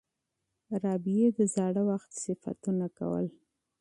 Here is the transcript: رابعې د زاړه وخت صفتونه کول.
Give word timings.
رابعې 0.81 1.27
د 1.37 1.39
زاړه 1.53 1.81
وخت 1.89 2.11
صفتونه 2.23 2.85
کول. 2.97 3.27